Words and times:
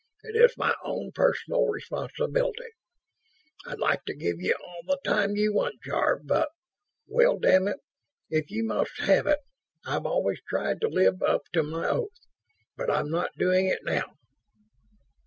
It 0.23 0.35
is 0.35 0.57
my 0.57 0.73
own 0.83 1.11
personal 1.13 1.67
responsibility. 1.67 2.71
I'd 3.67 3.77
like 3.77 4.03
to 4.05 4.15
give 4.15 4.37
you 4.41 4.55
all 4.59 4.81
the 4.87 4.97
time 5.05 5.35
you 5.35 5.53
want, 5.53 5.75
Jarve, 5.85 6.25
but... 6.25 6.49
well, 7.05 7.37
damn 7.37 7.67
it... 7.67 7.81
if 8.27 8.49
you 8.49 8.63
must 8.65 8.97
have 8.97 9.27
it, 9.27 9.37
I've 9.85 10.07
always 10.07 10.41
tried 10.49 10.81
to 10.81 10.89
live 10.89 11.21
up 11.21 11.43
to 11.53 11.61
my 11.61 11.87
oath, 11.87 12.17
but 12.75 12.89
I'm 12.89 13.11
not 13.11 13.37
doing 13.37 13.67
it 13.67 13.81
now." 13.83 14.15